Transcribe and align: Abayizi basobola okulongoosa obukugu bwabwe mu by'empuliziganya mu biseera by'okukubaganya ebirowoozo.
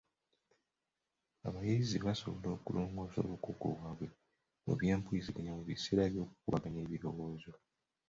Abayizi 1.47 1.97
basobola 2.05 2.47
okulongoosa 2.57 3.17
obukugu 3.21 3.67
bwabwe 3.75 4.07
mu 4.65 4.73
by'empuliziganya 4.79 5.51
mu 5.57 5.63
biseera 5.67 6.03
by'okukubaganya 6.13 6.79
ebirowoozo. 6.85 7.51